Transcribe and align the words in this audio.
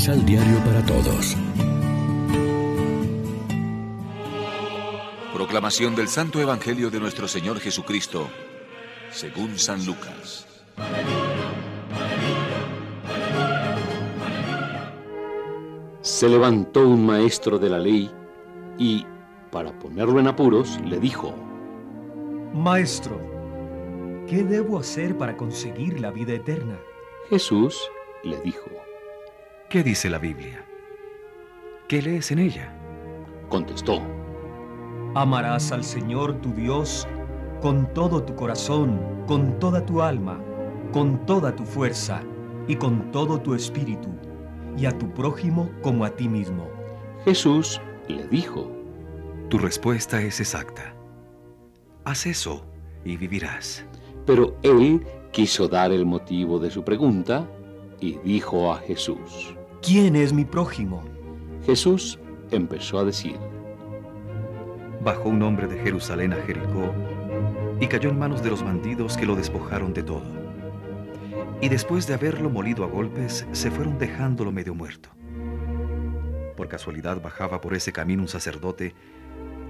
Misal 0.00 0.24
Diario 0.24 0.56
para 0.64 0.82
Todos. 0.86 1.36
Proclamación 5.34 5.94
del 5.94 6.08
Santo 6.08 6.40
Evangelio 6.40 6.88
de 6.88 6.98
nuestro 6.98 7.28
Señor 7.28 7.60
Jesucristo, 7.60 8.26
según 9.10 9.58
San 9.58 9.84
Lucas. 9.84 10.46
Se 16.00 16.30
levantó 16.30 16.88
un 16.88 17.04
maestro 17.04 17.58
de 17.58 17.68
la 17.68 17.78
ley 17.78 18.10
y, 18.78 19.04
para 19.50 19.78
ponerlo 19.78 20.18
en 20.18 20.28
apuros, 20.28 20.80
le 20.82 20.98
dijo, 20.98 21.34
Maestro, 22.54 23.20
¿qué 24.26 24.44
debo 24.44 24.78
hacer 24.78 25.18
para 25.18 25.36
conseguir 25.36 26.00
la 26.00 26.10
vida 26.10 26.32
eterna? 26.32 26.78
Jesús 27.28 27.78
le 28.24 28.40
dijo, 28.40 28.70
¿Qué 29.70 29.84
dice 29.84 30.10
la 30.10 30.18
Biblia? 30.18 30.66
¿Qué 31.86 32.02
lees 32.02 32.32
en 32.32 32.40
ella? 32.40 32.76
Contestó, 33.48 34.02
Amarás 35.14 35.70
al 35.70 35.84
Señor 35.84 36.40
tu 36.40 36.52
Dios 36.52 37.06
con 37.62 37.94
todo 37.94 38.20
tu 38.24 38.34
corazón, 38.34 39.00
con 39.28 39.60
toda 39.60 39.86
tu 39.86 40.02
alma, 40.02 40.40
con 40.92 41.24
toda 41.24 41.54
tu 41.54 41.64
fuerza 41.64 42.20
y 42.66 42.74
con 42.74 43.12
todo 43.12 43.40
tu 43.40 43.54
espíritu 43.54 44.08
y 44.76 44.86
a 44.86 44.98
tu 44.98 45.08
prójimo 45.14 45.70
como 45.82 46.04
a 46.04 46.10
ti 46.10 46.28
mismo. 46.28 46.68
Jesús 47.24 47.80
le 48.08 48.26
dijo, 48.26 48.68
Tu 49.50 49.58
respuesta 49.58 50.20
es 50.20 50.40
exacta. 50.40 50.96
Haz 52.04 52.26
eso 52.26 52.66
y 53.04 53.16
vivirás. 53.16 53.84
Pero 54.26 54.56
él 54.64 55.06
quiso 55.30 55.68
dar 55.68 55.92
el 55.92 56.06
motivo 56.06 56.58
de 56.58 56.72
su 56.72 56.82
pregunta 56.82 57.48
y 58.00 58.18
dijo 58.24 58.72
a 58.72 58.78
Jesús. 58.78 59.54
¿Quién 59.82 60.16
es 60.16 60.32
mi 60.32 60.44
prójimo? 60.44 61.02
Jesús 61.64 62.18
empezó 62.50 62.98
a 62.98 63.04
decir, 63.04 63.38
Bajó 65.02 65.30
un 65.30 65.42
hombre 65.42 65.66
de 65.66 65.78
Jerusalén 65.78 66.34
a 66.34 66.36
Jericó 66.36 66.94
y 67.80 67.86
cayó 67.86 68.10
en 68.10 68.18
manos 68.18 68.42
de 68.42 68.50
los 68.50 68.62
bandidos 68.62 69.16
que 69.16 69.24
lo 69.24 69.34
despojaron 69.34 69.94
de 69.94 70.02
todo 70.02 70.40
y 71.60 71.68
después 71.68 72.06
de 72.06 72.14
haberlo 72.14 72.48
molido 72.48 72.84
a 72.84 72.86
golpes, 72.86 73.46
se 73.52 73.70
fueron 73.70 73.98
dejándolo 73.98 74.50
medio 74.50 74.74
muerto. 74.74 75.10
Por 76.56 76.68
casualidad 76.68 77.20
bajaba 77.20 77.60
por 77.60 77.74
ese 77.74 77.92
camino 77.92 78.22
un 78.22 78.28
sacerdote, 78.28 78.94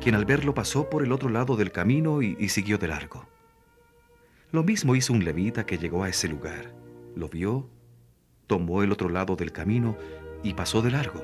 quien 0.01 0.15
al 0.15 0.25
verlo 0.25 0.55
pasó 0.55 0.89
por 0.89 1.03
el 1.03 1.13
otro 1.13 1.29
lado 1.29 1.57
del 1.57 1.73
camino 1.73 2.23
y, 2.23 2.37
y 2.39 2.49
siguió 2.49 2.79
de 2.79 2.89
largo. 2.89 3.27
Lo 4.53 4.63
mismo 4.63 4.95
hizo 4.95 5.13
un 5.13 5.25
levita 5.25 5.67
que 5.67 5.79
llegó 5.79 6.05
a 6.05 6.09
ese 6.09 6.29
lugar. 6.29 6.75
Lo 7.15 7.29
vio, 7.29 7.69
tomó 8.51 8.83
el 8.83 8.91
otro 8.91 9.09
lado 9.09 9.37
del 9.37 9.53
camino 9.53 9.97
y 10.43 10.55
pasó 10.55 10.83
de 10.83 10.91
largo. 10.91 11.23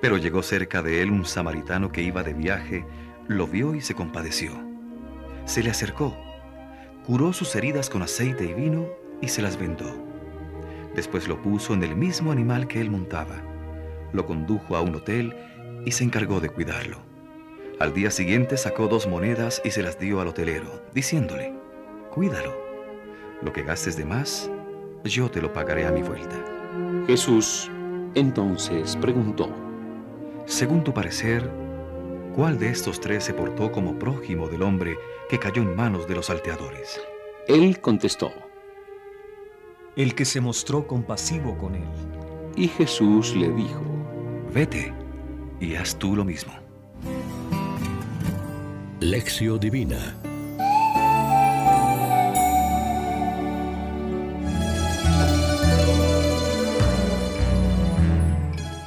Pero 0.00 0.16
llegó 0.16 0.42
cerca 0.42 0.80
de 0.80 1.02
él 1.02 1.10
un 1.10 1.26
samaritano 1.26 1.92
que 1.92 2.00
iba 2.00 2.22
de 2.22 2.32
viaje, 2.32 2.86
lo 3.28 3.46
vio 3.46 3.74
y 3.74 3.82
se 3.82 3.94
compadeció. 3.94 4.52
Se 5.44 5.62
le 5.62 5.68
acercó, 5.68 6.16
curó 7.04 7.34
sus 7.34 7.54
heridas 7.54 7.90
con 7.90 8.00
aceite 8.00 8.46
y 8.46 8.54
vino 8.54 8.88
y 9.20 9.28
se 9.28 9.42
las 9.42 9.58
vendó. 9.58 9.94
Después 10.94 11.28
lo 11.28 11.42
puso 11.42 11.74
en 11.74 11.82
el 11.82 11.94
mismo 11.94 12.32
animal 12.32 12.66
que 12.66 12.80
él 12.80 12.90
montaba, 12.90 13.42
lo 14.14 14.24
condujo 14.24 14.76
a 14.76 14.80
un 14.80 14.94
hotel 14.94 15.36
y 15.84 15.90
se 15.90 16.04
encargó 16.04 16.40
de 16.40 16.48
cuidarlo. 16.48 16.96
Al 17.78 17.92
día 17.92 18.10
siguiente 18.10 18.56
sacó 18.56 18.88
dos 18.88 19.06
monedas 19.06 19.60
y 19.66 19.70
se 19.70 19.82
las 19.82 19.98
dio 19.98 20.22
al 20.22 20.28
hotelero, 20.28 20.82
diciéndole, 20.94 21.52
cuídalo. 22.10 22.56
Lo 23.42 23.52
que 23.52 23.64
gastes 23.64 23.98
de 23.98 24.06
más, 24.06 24.50
yo 25.04 25.30
te 25.30 25.40
lo 25.40 25.52
pagaré 25.52 25.86
a 25.86 25.92
mi 25.92 26.02
vuelta. 26.02 26.36
Jesús 27.06 27.70
entonces 28.14 28.96
preguntó, 28.96 29.50
Según 30.46 30.82
tu 30.84 30.92
parecer, 30.92 31.50
¿cuál 32.34 32.58
de 32.58 32.70
estos 32.70 33.00
tres 33.00 33.24
se 33.24 33.34
portó 33.34 33.70
como 33.70 33.98
prójimo 33.98 34.48
del 34.48 34.62
hombre 34.62 34.96
que 35.28 35.38
cayó 35.38 35.62
en 35.62 35.76
manos 35.76 36.06
de 36.08 36.14
los 36.14 36.26
salteadores? 36.26 37.00
Él 37.48 37.80
contestó, 37.80 38.32
El 39.96 40.14
que 40.14 40.24
se 40.24 40.40
mostró 40.40 40.86
compasivo 40.86 41.56
con 41.58 41.74
él. 41.74 41.88
y 42.56 42.68
Jesús 42.68 43.34
le 43.36 43.50
dijo, 43.50 43.82
Vete 44.52 44.92
y 45.60 45.74
haz 45.74 45.96
tú 45.96 46.14
lo 46.16 46.24
mismo. 46.24 46.52
Lección 49.00 49.58
Divina. 49.60 50.16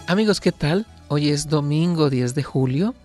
Amigos, 0.09 0.40
¿qué 0.40 0.53
tal? 0.53 0.85
Hoy 1.09 1.28
es 1.28 1.50
domingo 1.50 2.09
10 2.09 2.34
de 2.34 2.41
julio. 2.41 2.95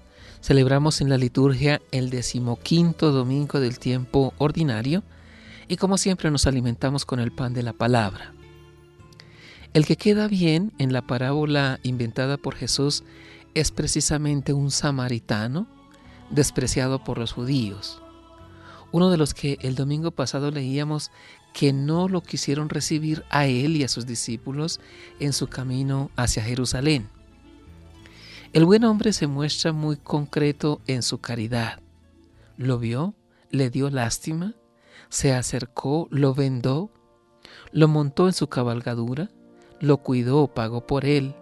Celebramos 0.41 1.01
en 1.01 1.09
la 1.09 1.19
liturgia 1.19 1.83
el 1.91 2.11
decimoquinto 2.11 3.11
domingo 3.11 3.59
del 3.59 3.81
tiempo 3.81 4.33
ordinario 4.39 5.03
y 5.67 5.79
como 5.79 5.99
siempre 5.99 6.31
nos 6.31 6.47
alimentamos 6.47 7.05
con 7.05 7.19
el 7.19 7.33
pan 7.33 7.55
de 7.55 7.65
la 7.65 7.73
palabra. 7.73 8.33
El 9.75 9.85
que 9.85 9.97
queda 9.97 10.29
bien 10.29 10.73
en 10.79 10.93
la 10.93 11.03
parábola 11.03 11.81
inventada 11.83 12.37
por 12.37 12.55
Jesús 12.55 13.03
es 13.55 13.73
precisamente 13.73 14.53
un 14.53 14.71
samaritano 14.71 15.67
despreciado 16.31 17.03
por 17.03 17.19
los 17.19 17.33
judíos. 17.33 18.01
Uno 18.93 19.11
de 19.11 19.17
los 19.17 19.35
que 19.35 19.59
el 19.63 19.75
domingo 19.75 20.13
pasado 20.13 20.53
leíamos 20.53 21.11
que 21.53 21.73
no 21.73 22.09
lo 22.09 22.23
quisieron 22.23 22.69
recibir 22.69 23.25
a 23.31 23.47
él 23.47 23.77
y 23.77 23.85
a 23.85 23.89
sus 23.89 24.07
discípulos 24.07 24.81
en 25.21 25.33
su 25.33 25.49
camino 25.49 26.11
hacia 26.17 26.43
Jerusalén. 26.43 27.09
El 28.53 28.65
buen 28.65 28.85
hombre 28.85 29.13
se 29.13 29.27
muestra 29.27 29.73
muy 29.73 29.97
concreto 29.97 30.81
en 30.87 31.03
su 31.03 31.19
caridad. 31.19 31.81
Lo 32.57 32.79
vio, 32.79 33.15
le 33.51 33.71
dio 33.71 33.91
lástima, 33.91 34.55
se 35.09 35.33
acercó, 35.33 36.09
lo 36.11 36.35
vendó, 36.35 36.91
lo 37.71 37.89
montó 37.89 38.27
en 38.27 38.35
su 38.35 38.49
cabalgadura, 38.49 39.31
lo 39.81 39.99
cuidó, 39.99 40.49
pagó 40.49 40.87
por 40.87 41.05
él, 41.05 41.35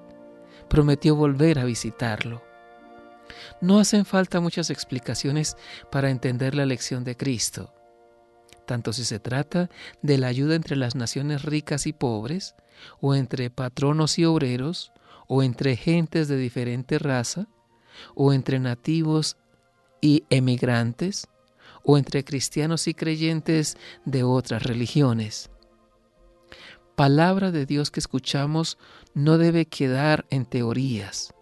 prometió 0.69 1.17
volver 1.17 1.59
a 1.59 1.65
visitarlo. 1.65 2.43
No 3.61 3.79
hacen 3.79 4.05
falta 4.05 4.41
muchas 4.41 4.71
explicaciones 4.71 5.57
para 5.91 6.11
entender 6.11 6.55
la 6.55 6.67
lección 6.67 7.05
de 7.05 7.17
Cristo 7.17 7.73
tanto 8.71 8.93
si 8.93 9.05
se 9.05 9.19
trata 9.19 9.69
de 10.01 10.17
la 10.17 10.29
ayuda 10.29 10.55
entre 10.55 10.77
las 10.77 10.95
naciones 10.95 11.43
ricas 11.43 11.89
y 11.89 11.93
pobres, 11.93 12.55
o 13.01 13.17
entre 13.17 13.51
patronos 13.51 14.17
y 14.17 14.25
obreros, 14.25 14.93
o 15.27 15.43
entre 15.43 15.75
gentes 15.75 16.29
de 16.29 16.37
diferente 16.37 17.01
raza, 17.01 17.49
o 18.15 18.33
entre 18.33 18.61
nativos 18.61 19.39
y 20.01 20.23
emigrantes, 20.31 21.27
o 21.83 21.99
entre 21.99 22.23
cristianos 22.23 22.87
y 22.87 22.95
creyentes 22.95 23.77
de 24.05 24.23
otras 24.23 24.63
religiones. 24.63 25.51
Palabra 26.95 27.51
de 27.51 27.67
Dios 27.67 27.91
que 27.91 27.99
escuchamos 27.99 28.79
no 29.15 29.37
debe 29.37 29.67
quedar 29.67 30.27
en 30.31 30.47
teorías. 30.47 31.35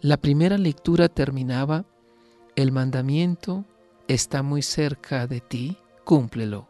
La 0.00 0.16
primera 0.16 0.58
lectura 0.58 1.08
terminaba, 1.08 1.86
el 2.54 2.70
mandamiento 2.70 3.64
está 4.06 4.44
muy 4.44 4.62
cerca 4.62 5.26
de 5.26 5.40
ti, 5.40 5.78
cúmplelo. 6.06 6.68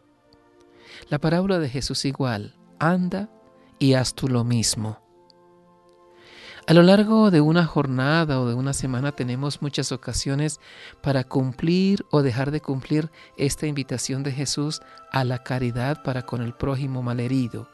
La 1.09 1.19
parábola 1.19 1.59
de 1.59 1.69
Jesús 1.69 2.05
igual, 2.05 2.55
anda 2.79 3.29
y 3.77 3.93
haz 3.93 4.15
tú 4.15 4.27
lo 4.27 4.43
mismo. 4.43 4.99
A 6.65 6.73
lo 6.73 6.81
largo 6.81 7.29
de 7.29 7.39
una 7.39 7.63
jornada 7.63 8.41
o 8.41 8.47
de 8.47 8.55
una 8.55 8.73
semana 8.73 9.13
tenemos 9.13 9.61
muchas 9.61 9.91
ocasiones 9.91 10.59
para 11.01 11.23
cumplir 11.23 12.03
o 12.09 12.23
dejar 12.23 12.49
de 12.49 12.61
cumplir 12.61 13.11
esta 13.37 13.67
invitación 13.67 14.23
de 14.23 14.31
Jesús 14.31 14.81
a 15.11 15.23
la 15.23 15.43
caridad 15.43 16.01
para 16.03 16.23
con 16.23 16.41
el 16.41 16.53
prójimo 16.53 17.03
malherido. 17.03 17.69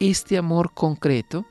Este 0.00 0.36
amor 0.36 0.74
concreto 0.74 1.46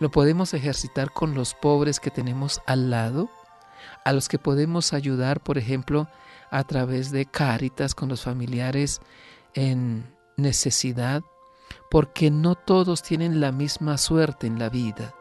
lo 0.00 0.10
podemos 0.10 0.52
ejercitar 0.52 1.12
con 1.12 1.34
los 1.34 1.54
pobres 1.54 2.00
que 2.00 2.10
tenemos 2.10 2.60
al 2.66 2.90
lado, 2.90 3.30
a 4.04 4.12
los 4.12 4.28
que 4.28 4.38
podemos 4.38 4.92
ayudar, 4.92 5.40
por 5.40 5.58
ejemplo, 5.58 6.08
a 6.50 6.64
través 6.64 7.10
de 7.10 7.26
Cáritas 7.26 7.94
con 7.94 8.08
los 8.08 8.22
familiares 8.22 9.00
en 9.54 10.14
necesidad, 10.36 11.22
porque 11.90 12.30
no 12.30 12.54
todos 12.54 13.02
tienen 13.02 13.40
la 13.40 13.52
misma 13.52 13.98
suerte 13.98 14.46
en 14.46 14.58
la 14.58 14.68
vida. 14.68 15.14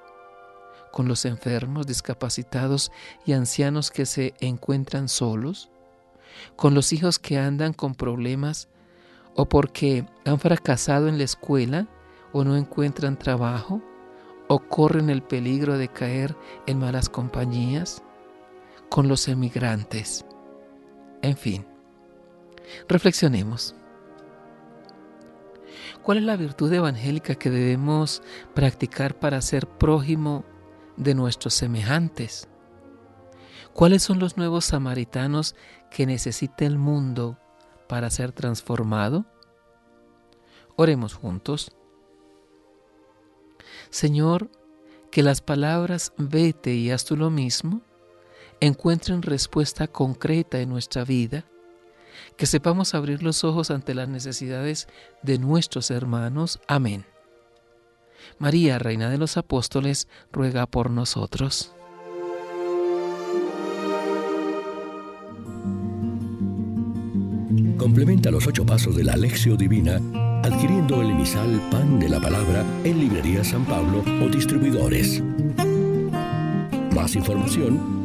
Con 0.91 1.07
los 1.07 1.25
enfermos, 1.25 1.87
discapacitados 1.87 2.91
y 3.25 3.33
ancianos 3.33 3.91
que 3.91 4.05
se 4.05 4.33
encuentran 4.39 5.09
solos, 5.09 5.69
con 6.55 6.73
los 6.73 6.93
hijos 6.93 7.19
que 7.19 7.37
andan 7.37 7.73
con 7.73 7.95
problemas 7.95 8.67
o 9.35 9.45
porque 9.47 10.05
han 10.25 10.39
fracasado 10.39 11.07
en 11.07 11.17
la 11.17 11.23
escuela 11.23 11.87
o 12.31 12.43
no 12.43 12.55
encuentran 12.55 13.17
trabajo 13.17 13.81
o 14.47 14.59
corren 14.59 15.09
el 15.09 15.21
peligro 15.23 15.77
de 15.77 15.87
caer 15.87 16.35
en 16.67 16.79
malas 16.79 17.09
compañías, 17.09 18.03
con 18.95 19.09
los 19.09 19.27
emigrantes 19.27 20.23
en 21.21 21.35
fin, 21.35 21.67
reflexionemos. 22.87 23.75
¿Cuál 26.01 26.19
es 26.19 26.23
la 26.23 26.37
virtud 26.37 26.71
evangélica 26.71 27.35
que 27.35 27.49
debemos 27.49 28.23
practicar 28.53 29.19
para 29.19 29.41
ser 29.41 29.67
prójimo 29.67 30.45
de 30.95 31.13
nuestros 31.13 31.55
semejantes? 31.55 32.47
¿Cuáles 33.73 34.01
son 34.01 34.19
los 34.19 34.37
nuevos 34.37 34.63
samaritanos 34.63 35.55
que 35.91 36.05
necesita 36.05 36.65
el 36.65 36.77
mundo 36.77 37.37
para 37.89 38.09
ser 38.09 38.31
transformado? 38.31 39.25
Oremos 40.77 41.15
juntos. 41.15 41.75
Señor, 43.89 44.49
que 45.11 45.21
las 45.21 45.41
palabras 45.41 46.13
vete 46.17 46.75
y 46.75 46.91
haz 46.91 47.03
tú 47.03 47.17
lo 47.17 47.29
mismo 47.29 47.81
encuentren 48.65 49.21
respuesta 49.21 49.87
concreta 49.87 50.59
en 50.59 50.69
nuestra 50.69 51.03
vida, 51.03 51.45
que 52.37 52.45
sepamos 52.45 52.93
abrir 52.93 53.23
los 53.23 53.43
ojos 53.43 53.71
ante 53.71 53.93
las 53.93 54.09
necesidades 54.09 54.87
de 55.23 55.37
nuestros 55.37 55.91
hermanos. 55.91 56.59
Amén. 56.67 57.05
María, 58.37 58.79
Reina 58.79 59.09
de 59.09 59.17
los 59.17 59.37
Apóstoles, 59.37 60.07
ruega 60.31 60.65
por 60.65 60.89
nosotros. 60.89 61.71
Complementa 67.77 68.31
los 68.31 68.47
ocho 68.47 68.65
pasos 68.65 68.95
de 68.95 69.03
la 69.03 69.13
Alexio 69.13 69.55
Divina 69.55 70.01
adquiriendo 70.45 71.01
el 71.01 71.09
emisal 71.09 71.59
Pan 71.71 71.99
de 71.99 72.07
la 72.07 72.19
Palabra 72.19 72.63
en 72.83 72.99
Librería 72.99 73.43
San 73.43 73.65
Pablo 73.65 74.03
o 74.23 74.29
distribuidores. 74.29 75.23
Más 76.93 77.15
información 77.15 78.04